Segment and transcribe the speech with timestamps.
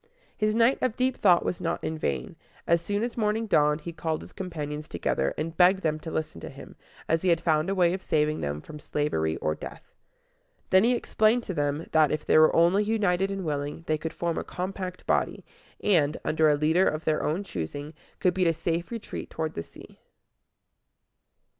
[0.35, 2.29] His night of deep thought was not in vain;
[2.65, 6.09] and as soon as morning dawned he called his companions together, and begged them to
[6.09, 6.75] listen to him,
[7.07, 9.93] as he had found a way of saving them from slavery or death.
[10.71, 14.11] Then he explained to them, that, if they were only united and willing, they could
[14.11, 15.45] form a compact body,
[15.83, 19.61] and, under a leader of their own choosing, could beat a safe retreat toward the
[19.61, 19.99] sea.